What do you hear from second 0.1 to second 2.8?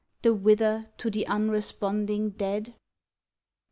The Whither to the unresponding dead?